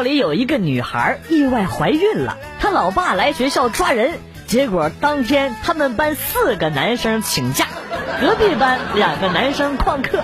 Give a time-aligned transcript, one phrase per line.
[0.00, 7.66] 里有一个女孩意外怀孕了，她老爸来学校抓人，结果当天他们班四个男生请假，
[8.20, 10.22] 隔壁班两个男生旷课，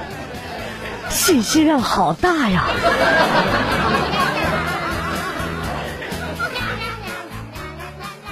[1.09, 2.65] 信息量好大呀！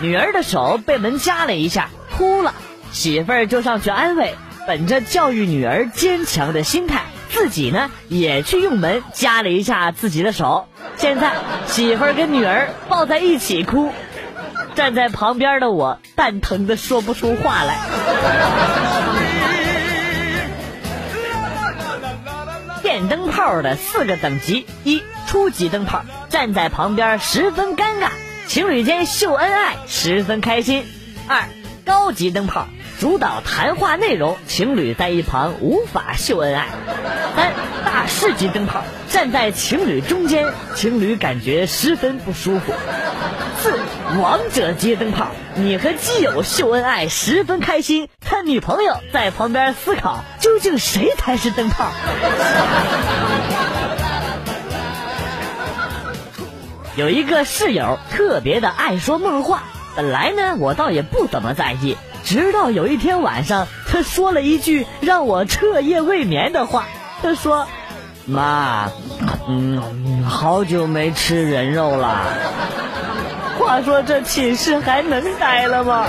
[0.01, 2.55] 女儿的手被门夹了一下，哭了，
[2.91, 4.35] 媳妇儿就上去安慰，
[4.67, 7.03] 本着教育女儿坚强的心态。
[7.31, 10.69] 自己呢也去用门夹了一下自己的手，
[11.03, 11.33] 现在
[11.67, 13.91] 媳妇儿跟女儿抱在一起哭，
[14.77, 17.77] 站在旁边的我蛋疼的说不出话来。
[22.85, 28.11] 电灯泡的四个等级：一、初级灯泡，站在旁边十分尴尬，
[28.47, 30.85] 情侣间秀恩爱十分开心；
[31.27, 31.49] 二、
[31.85, 32.69] 高级灯泡。
[33.03, 36.69] 主导谈话内容，情侣在一旁无法秀恩爱。
[37.35, 37.53] 三
[37.85, 42.73] 大师级灯泡站在情侣中间，情侣感觉十分不舒服。
[43.59, 43.77] 四
[44.21, 51.91] 王者级灯泡，你和基友秀恩爱十分开心，他女朋友在旁边思考究竟谁才是灯泡。
[56.95, 59.65] 有一个室友特别的爱说梦话，
[59.97, 61.97] 本来呢我倒也不怎么在意。
[62.33, 66.87] 直到有一天晚上，他说了一句让我彻夜未眠的话。
[67.21, 67.67] 他说
[68.25, 68.91] ：“妈，
[69.47, 72.25] 嗯，好久没吃人肉了。”
[73.61, 76.07] 话说这寝室还能待了吗？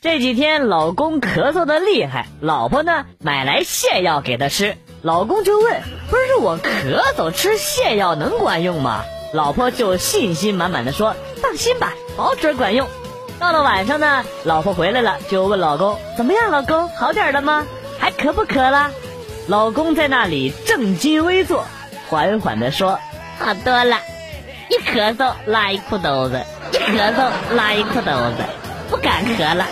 [0.00, 12.86] 这几天老公咳嗽的厉害，老婆呢买来泻药给他吃，老公就问：“不是我咳嗽吃泻药能管用吗？”老婆就信心满满的说：“放心吧，保准管用。”
[13.40, 17.66] 到了晚上呢，老婆回来了，就问老公：“怎么样，老公，好点了吗？
[17.98, 18.90] 还咳不咳了？”
[19.48, 21.64] 老公在那里正襟危坐，
[22.08, 23.00] 缓缓的说
[23.40, 23.96] ：“好多了，
[24.68, 26.38] 一咳嗽拉一裤兜子，
[26.70, 28.44] 一咳嗽拉一裤兜子，
[28.90, 29.66] 不敢咳了。”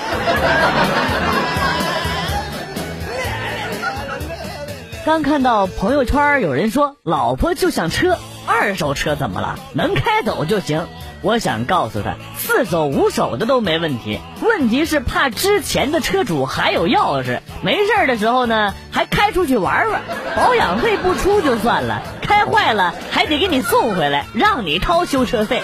[5.05, 8.17] 刚看到朋友圈有人说：“老婆就像车。”
[8.47, 9.59] 二手车怎么了？
[9.75, 10.87] 能开走就行。
[11.23, 14.19] 我想告诉他，四手五手的都没问题。
[14.41, 20.01] 问题是怕之前的车主还有钥匙，没事的时候呢还开出去玩玩。
[20.35, 25.63] 保养费不出就算了，开坏了还得给你送回来，让你掏修车费。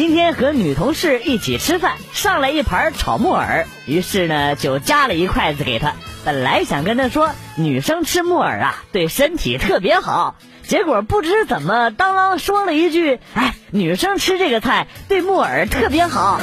[0.00, 5.92] 今天和女同事一起吃饭，上来一盘炒木耳，于是呢就夹了一筷子给她。
[6.24, 16.40] 本来想跟他说女生吃木耳啊对身体特别好，结果不知怎么当啷说了一句：“哎，女生吃这个菜对木耳特别好。”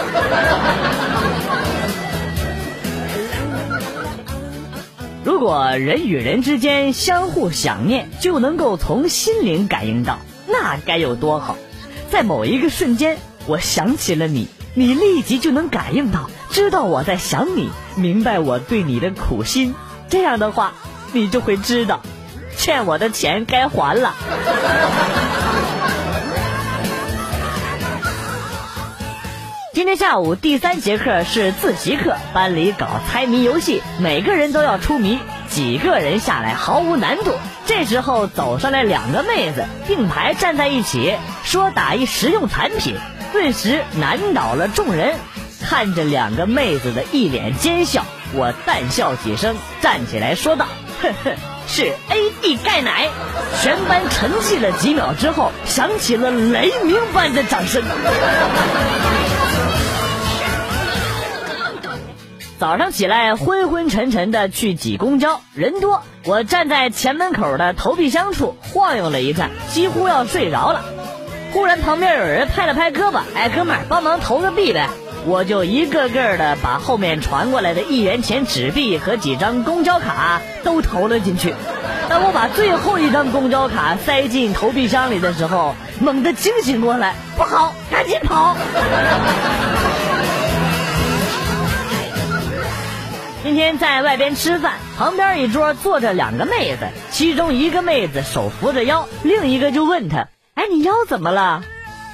[5.25, 11.57] 如果人与人之间相互想念就能够从心灵感应到，那该有多好！
[12.12, 13.17] 在某一个瞬间，
[13.47, 14.47] 我想起了你。
[14.75, 19.74] 你立即就能感应到，知道我在想你，明白我对你的苦心。
[20.08, 20.74] 这样的话，
[21.13, 22.02] 你就会知道，
[22.56, 24.13] 欠我的钱该还了。
[29.74, 35.18] 今天下午第三节课是自习课，班里搞猜谜游戏，每个人都要出谜，
[35.50, 37.31] 几个人下来毫无难度。
[37.66, 42.96] 这时候走上来两个妹子，并排站在一起，说打一实用产品。
[43.38, 45.16] 顿时难倒了众人，
[45.61, 48.03] 看着两个妹子的一脸奸笑，
[48.34, 50.66] 我淡笑几声，站起来说道
[51.03, 51.35] ：“呵呵，
[51.67, 53.09] 是 AD 钙奶。”
[53.61, 57.84] 全班沉寂了几秒之后，响起了雷鸣般的掌声。
[62.58, 70.82] 早上起来昏昏沉沉的去挤公交，人多，我站在前门口的投币箱处晃悠了一阵，几乎要睡着了。
[71.58, 74.90] 忽然，旁边有人拍了拍胳膊，哎，哥们儿，帮忙投个币呗！
[75.26, 81.56] 我就一个个的把后面传过来的一元钱纸币和几张公交卡都投了进去。
[82.09, 88.56] 当我把最后一张公交卡塞进投币箱里的时候，猛地惊醒过来，不好，赶紧跑！
[93.42, 100.28] 今天在外边吃饭，旁边一桌坐着两个妹子，其中一个妹子手扶着腰，另一个就问她。
[100.58, 101.64] 哎，你腰怎么了？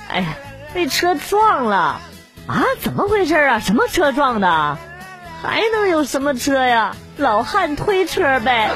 [0.09, 0.35] 哎呀，
[0.73, 2.01] 被车撞了！
[2.45, 3.59] 啊，怎么回事啊？
[3.59, 4.77] 什么车撞的？
[5.41, 6.93] 还能有什么车呀？
[7.15, 8.69] 老汉推车呗。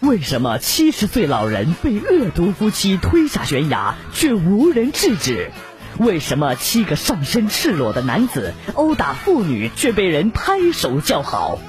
[0.00, 5.52] 为什么七十岁老人被恶毒夫妻推下悬崖却无人制止？
[5.98, 11.60] 为什么七个上身赤裸的男子殴打妇女却被人拍手叫好？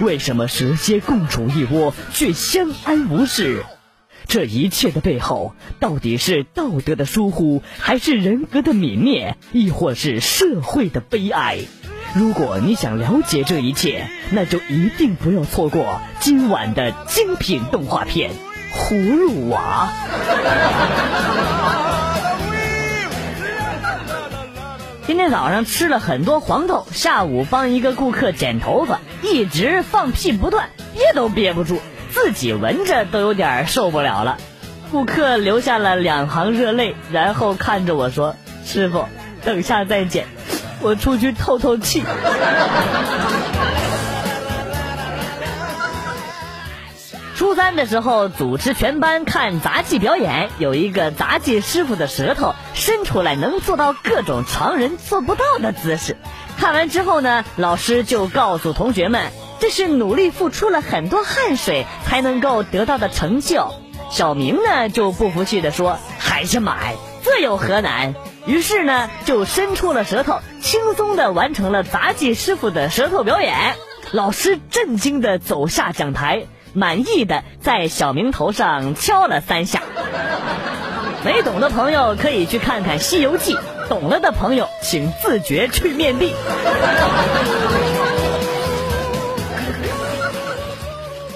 [0.00, 3.64] 为什么蛇蝎共处一窝却相安无事？
[4.28, 11.60] 这一切的背后，到底是道德的疏忽，还是人格的泯灭，亦或是社会的悲哀？
[12.14, 18.32] 如果你想了解这一切，那就一定不要错过今晚的精品动画片
[18.76, 19.88] 《葫芦娃》。
[25.06, 31.80] 今天早上吃了很多黄豆，下午帮一个顾客剪头发，一直放屁不断，憋都憋不住。
[32.10, 34.36] 自己闻着都有点受不了了，
[34.90, 38.34] 顾客流下了两行热泪，然后看着我说
[38.66, 39.06] ：“师傅，
[39.44, 40.26] 等下再剪，
[40.80, 42.02] 我出去透透气。”
[47.36, 52.56] 初三的时候，组织全班看杂技表演，有一个杂技师傅的舌头
[52.86, 56.16] 伸出来，能做到各种常人做不到的姿势。
[56.56, 59.32] 看完之后呢，老师就告诉同学们。
[59.58, 63.72] 这是努力付出了很多汗水才能够得到的成就。
[64.08, 66.94] 小明呢就不服气的说：“还是买，
[67.24, 68.14] 这有何难？”
[68.46, 73.74] 于是呢就伸出了舌头，轻松的完成了杂技师傅的舌头表演。
[74.12, 79.82] 老师震惊的走下讲台，满意的在小明头上敲了三下。
[81.26, 83.52] 没懂的朋友可以去看看《西游记》，
[83.88, 86.32] 懂了的朋友请自觉去面壁。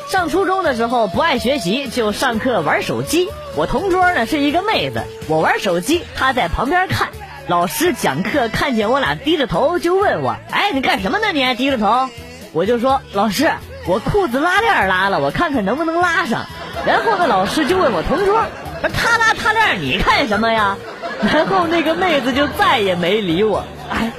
[0.09, 3.29] 上初中的时候不爱学习，就上课玩手机。
[3.57, 7.09] 我同桌呢是一个妹子，我玩手机，她在旁边看。
[7.49, 11.33] 老师讲课看见我俩低着头，就问我：“哎，你干什么呢？
[11.33, 12.09] 你还低着头？”
[12.55, 13.51] 我就说：“老师，
[13.89, 16.47] 我裤子拉链拉了，我看看能不能拉上。”
[16.87, 18.41] 然后呢，老师就问我同桌
[18.89, 20.77] ：“他拉他链，你看什么呀？”
[21.33, 23.63] 然后那个妹子就再也没理我。
[23.91, 24.11] 哎，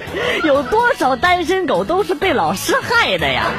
[0.44, 3.46] 有多少单身狗都是被老师害的呀！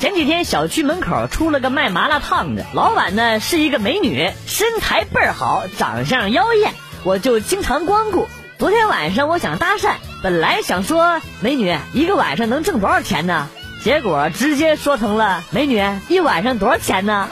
[0.00, 6.72] 前几天小区门口出了个卖麻辣烫的，老板呢是一个美女，身材倍儿好，长相妖艳，
[7.04, 8.26] 我就经常光顾。
[8.58, 9.92] 昨天晚上我想搭讪，
[10.24, 13.48] 本来想说美女一个晚上能挣多少钱呢？
[13.82, 17.28] 结果直接说成了美女一晚上多少钱呢？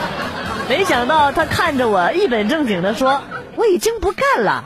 [0.68, 3.20] 没想到他看着我一本正经的说
[3.56, 4.64] 我已经不干了。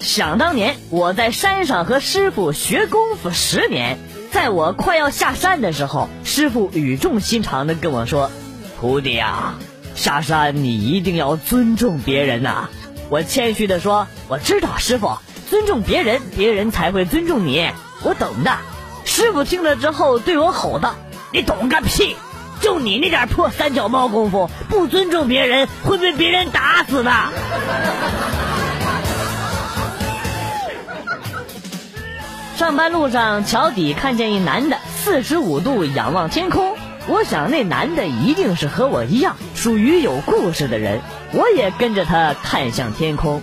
[0.00, 3.98] 想当年，我在山上和师傅学功夫十年，
[4.30, 8.30] 在我快要下山的时候，师傅语重心长的跟我说
[8.78, 9.54] ：“徒弟啊，
[9.94, 12.68] 下山你一定要尊重别人呐。”
[13.08, 15.16] 我谦虚的说：“我知道，师傅，
[15.52, 17.68] 尊重别人，别人才会尊重你，
[18.02, 18.56] 我懂的。”
[19.04, 20.94] 师傅听了之后对我吼道
[21.30, 22.16] ：“你懂个屁！
[22.62, 27.12] 就你那点破三脚猫功夫，不尊重别人会被别人打死的。”
[32.56, 36.78] 上班路上，桥底看见一男的四十五度仰望天空。
[37.08, 41.02] 我想那男的一定是和我一样属于有故事的人。
[41.32, 43.42] 我也跟着他看向天空。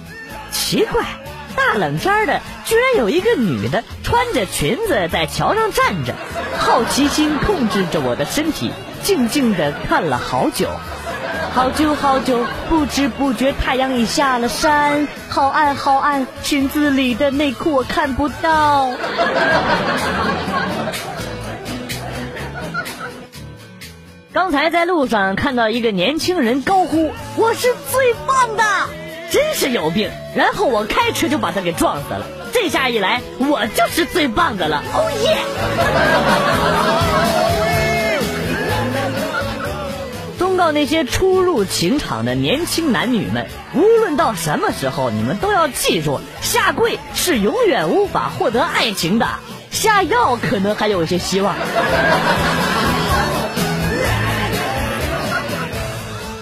[0.50, 1.04] 奇怪，
[1.60, 6.16] 大冷天的，居然有一个女的穿着裙子在桥上站着。
[6.58, 8.72] 好奇心控制着我的身体，
[9.04, 10.70] 静静的看了好久。
[11.54, 18.90] 好久好久，不知不觉太阳已下了山，好暗好暗，裙子里的内裤我看不到。
[24.32, 28.64] 刚才在路上看到一个年轻人高呼：“我是最棒的！”
[29.32, 30.10] 真是有病。
[30.36, 32.26] 然后我开车就把他给撞死了。
[32.52, 34.84] 这下一来，我就是最棒的了。
[34.94, 35.38] 哦耶！
[40.38, 49.28] 忠告那些初入情场的年轻男女们，无论到什么时候，你们都要记住，下跪是永远无法获得爱情的，
[49.70, 51.56] 下药可能还有一些希望。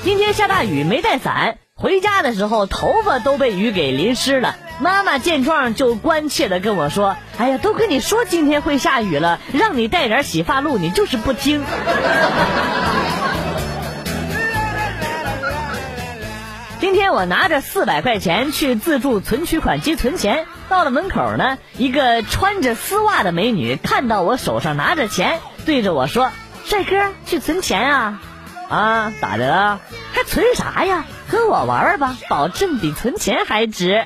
[0.03, 4.56] 今天下大雨，没带伞，回家的时候头发都被雨给淋湿了。
[4.80, 11.64] 妈妈见状就关切的跟我说：“哎呀，都跟你说今天会下雨了，让你带点洗发露，你就是不听。”
[16.82, 26.32] 今天我拿着四百块钱去自助存取款机存钱，到了门口呢，一个穿着丝袜的美女看到我手上拿着钱，对着我说
[26.66, 28.20] ：“帅哥，去存钱啊？
[28.68, 29.80] 啊，咋的了？
[30.14, 31.06] 还存啥呀？
[31.28, 34.06] 和我玩玩吧，保证比存钱还值。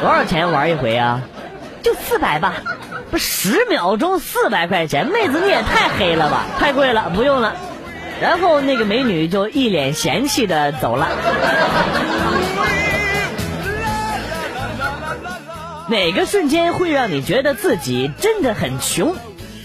[0.00, 1.20] 多少钱玩一回啊？
[1.82, 2.54] 就四百吧。
[3.10, 7.54] 不十秒钟四百块钱，妹子你也太黑了吧，太贵了，不用了。
[8.20, 11.08] 然后那个美女就一脸嫌弃的走了。
[15.88, 19.14] 哪个瞬间会让你觉得自己真的很穷？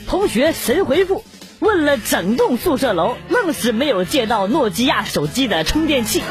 [0.08, 1.24] 同学神回复，
[1.59, 6.21] 问了整栋宿舍楼，愣是没有借到诺基亚手机的充电器。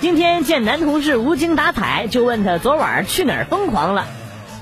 [0.00, 4.06] 今天见男同事无精打采，就问他昨晚去哪儿疯狂了。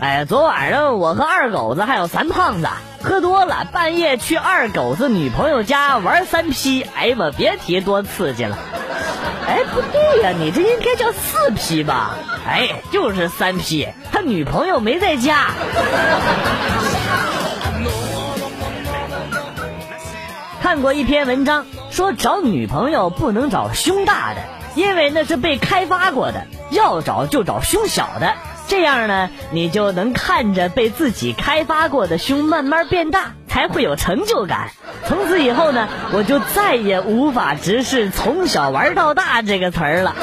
[0.01, 2.69] 哎呀，昨晚上我和二狗子还有三胖子
[3.03, 6.83] 喝多了，半夜去二狗子女朋友家玩三 P。
[6.83, 8.59] 哎呀妈，别提多刺激了！
[9.77, 12.17] 不对呀，你这应该叫四 P 吧？
[12.47, 15.49] 哎，就是三 P，他女朋友没在家。
[20.63, 24.41] 看过一篇文章，说找女朋友不能找胸大的，
[24.77, 28.33] 因为那是被开发过的，要找就找胸小的。
[28.69, 34.69] 这样呢，你就能看着被自己开发过的胸慢慢变大，才会有成就感。
[35.07, 40.15] 从此以后呢，我就再也无法直视“从小玩到大”这个词儿了。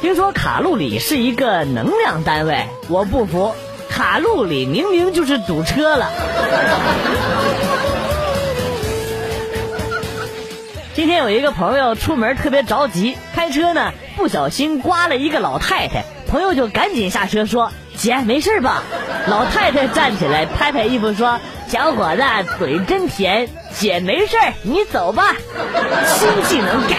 [0.00, 3.54] 听说卡路里是一个能量单位，我不服，
[3.88, 6.10] 卡路里明明就是堵车了。
[10.94, 17.70] 今天有一个朋友出门特别着急，开车呢不小心刮了一个老太太，朋友就赶紧下车说
[18.06, 18.84] ：“姐没事吧？”
[19.26, 22.22] 老太太站起来拍拍衣服说：“小伙子
[22.56, 25.34] 嘴真甜，姐没事你走吧。”
[26.06, 26.94] 新技能 get。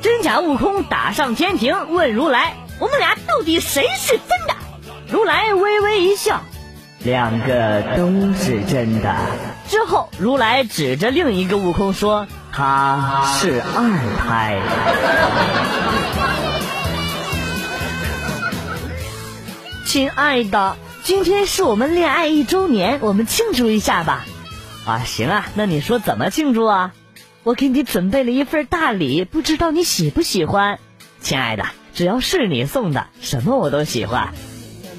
[0.00, 4.54] 真假悟空打上天庭问如来：“我们俩到底谁是真的？”
[5.12, 6.40] 如来微微一笑。
[7.00, 9.14] 两个都是真的。
[9.68, 14.58] 之后，如来指着另一个悟空说：“他是二胎。”
[19.94, 24.24] 亲爱的，今天是我们恋爱一周年，我们庆祝一下吧。
[24.84, 26.90] 啊，行啊，那你说怎么庆祝啊？
[27.44, 30.80] 我给你准备了一份大礼，不知道你喜不喜欢？
[31.20, 34.34] 亲爱的，只要是你送的，什么我都喜欢。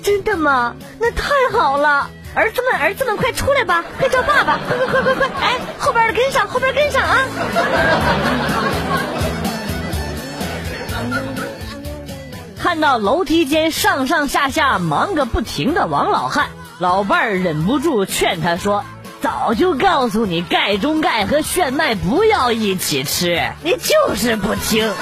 [0.02, 0.78] 真的吗？
[1.02, 2.10] 那太好了！
[2.34, 3.84] 儿子们，儿子们，快出来吧！
[4.00, 4.62] 快叫爸爸！
[4.66, 5.28] 快快快快快！
[5.42, 7.18] 哎，后边的跟上，后边跟上啊！
[12.66, 16.48] 看到楼梯间上上下下忙个不停的王老汉，
[16.80, 18.84] 老伴儿忍不住劝他说
[19.22, 24.92] ：“早就告诉你，钙中钙和炫迈不要一起吃，你就是不听。”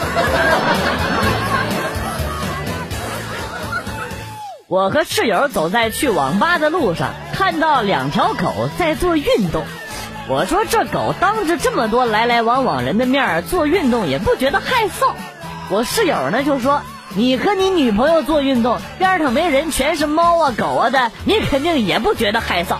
[4.68, 9.64] 我和室友走在去网吧的路上，看到两条狗在做运动。
[10.28, 15.14] 我说这狗当着这么多来来往往人的面做运动也不觉得害臊。
[15.70, 16.82] 我室友呢就说
[17.16, 22.78] ：“你和你女朋友做运动，边上没人，全是猫啊狗啊的，你肯定也不觉得害臊。”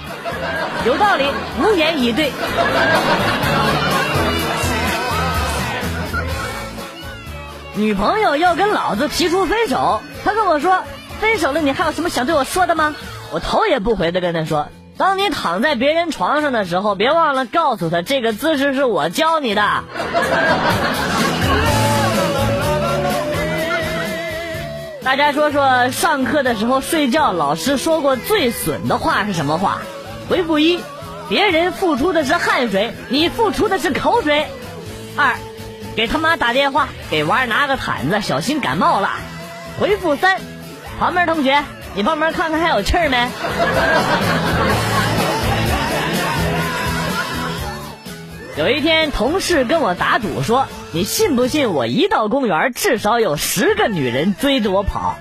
[0.86, 1.26] 有道理，
[1.62, 2.32] 无言以对。
[7.76, 10.84] 女朋友要跟老子提出分手，他跟我说。
[11.22, 12.96] 分手了，你还有什么想对我说的吗？
[13.32, 19.62] 我头也不回的跟他说：“当你躺在别人床上的时候，别忘了告诉他这个姿势是我教你的。”
[25.04, 29.80] 大家说说，上课的时候睡觉，老师说过最损的话是什么话？
[30.30, 30.80] 回复一：
[31.28, 34.48] 别人付出的是汗水，你付出的是口水。
[35.18, 35.36] 二：
[35.98, 39.10] 给他妈打电话，给娃拿个毯子，小心感冒了。
[39.78, 40.40] 回复三。
[40.98, 41.62] 旁边同学，
[41.96, 43.28] 你帮忙看看还有气儿没？
[48.56, 55.16] 有一天，同事跟我打赌说：“你信不信我一到公园，至少有十个女人追着我跑？”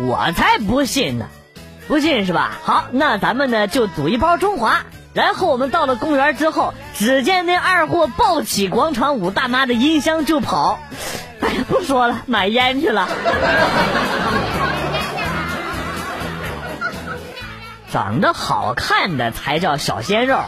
[0.00, 1.26] 我才不信呢！
[1.86, 2.52] 不信是吧？
[2.62, 4.86] 好，那咱们呢就赌一包中华。
[5.12, 10.80] 然后我们到了公园之后，只见那二货抱起广场舞大妈的音箱就跑。
[11.40, 13.06] 哎呀，不说了，买烟去了。
[17.92, 20.38] 长得好看的才叫小鲜肉，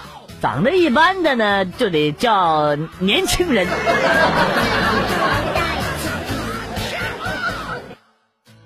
[0.42, 3.68] 长得一般的呢就得叫年轻人。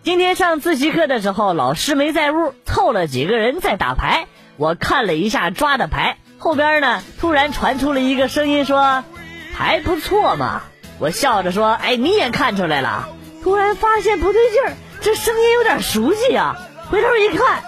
[0.02, 4.26] 今天上自习课的时候，老师没在屋，凑了几个人在打牌。
[4.56, 9.04] 我看了一下抓的牌，后边呢突然传出了一个声音说
[9.52, 10.62] ：“还不错嘛。”
[10.98, 13.06] 我笑着说：“哎，你也看出来了？”
[13.44, 16.56] 突然发现不对劲儿，这声音有点熟悉啊！
[16.90, 17.62] 回头一看。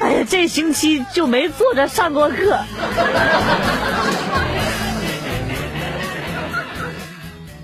[0.00, 2.58] 哎呀，这星期就没坐着上过课。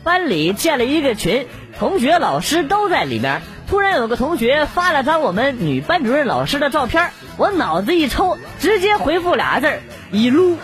[0.05, 1.47] 班里建了一个群，
[1.79, 3.43] 同学、老师都在里面。
[3.69, 10.57] 突然有个同学发了张我们女班主任老师的照片，我脑子一抽，直接回复俩字儿“一撸”，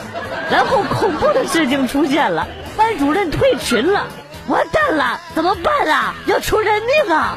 [0.50, 2.48] 然后恐怖的事情出现了，
[2.78, 4.06] 班主任退群了，
[4.48, 6.14] 完蛋了，怎么办啊？
[6.26, 7.36] 要出人命啊！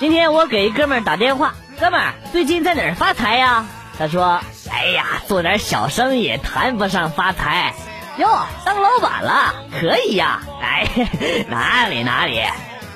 [0.00, 3.64] 今天我给一哥们儿打电话，哥们儿最近在哪儿发财呀？
[3.96, 7.72] 他说：“哎呀，做点小生意谈不上发财。”
[8.18, 8.28] 哟，
[8.64, 10.40] 当老板了，可以呀！
[10.60, 10.88] 哎，
[11.48, 12.40] 哪里哪里。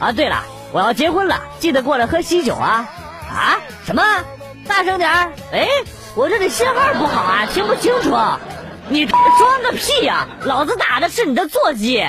[0.00, 2.88] 啊，对了，我要结婚了，记得过来喝喜酒啊！
[3.30, 3.58] 啊？
[3.86, 4.02] 什么？
[4.66, 5.32] 大声点儿！
[5.52, 5.68] 哎，
[6.16, 8.16] 我这里信号不好啊，听不清楚。
[8.88, 10.26] 你装个屁呀！
[10.42, 12.00] 老子打的是你的座机。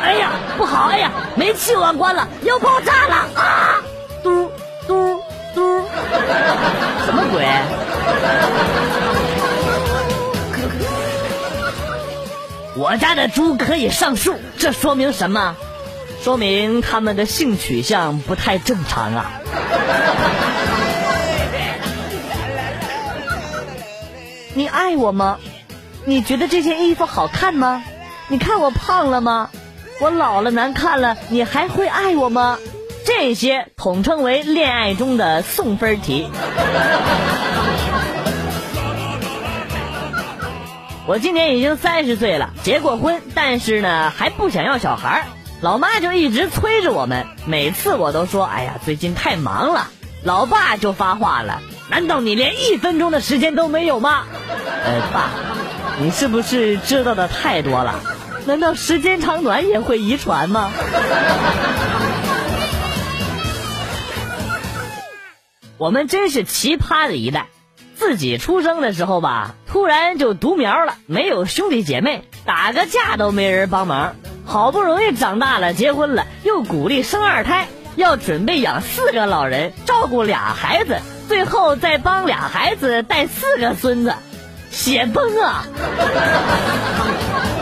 [0.00, 0.88] 哎呀，不好！
[0.88, 3.14] 哎呀，煤气忘关了，要爆炸了！
[3.40, 3.76] 啊！
[7.32, 7.46] 鬼？
[12.74, 15.56] 我家的猪可以上树，这说明什么？
[16.22, 19.30] 说明他们的性取向不太正常啊！
[24.54, 25.38] 你爱我吗？
[26.04, 27.82] 你觉得这件衣服好看吗？
[28.28, 29.50] 你看我胖了吗？
[30.00, 32.58] 我老了难看了，你还会爱我吗？
[33.04, 36.28] 这些统称为恋爱中的送分题。
[41.06, 45.26] 我今年已经三十岁了，结过婚，但是呢还不想要小孩。
[45.60, 49.88] 老妈就一直催着我们，每次我都说：“哎呀，最近太忙了。”
[50.22, 54.24] 老爸就发话了：“难道你连一分钟的时间都没有吗？”
[54.84, 55.30] 呃，爸，
[56.00, 58.00] 你是不是知道的太多了？
[58.46, 60.70] 难道时间长短也会遗传吗？
[65.82, 67.48] 我们真是奇葩的一代。
[67.96, 74.14] 自己出生的时候吧，突然就独苗了，没有兄弟姐妹，打个架都没人帮忙。
[74.44, 77.66] 好不容易长大了，结婚了，又鼓励生二胎，
[77.96, 84.14] 要准备养四个老人，照顾俩孩子，最后再帮俩孩子带四个孙子，
[84.70, 85.66] 血崩啊！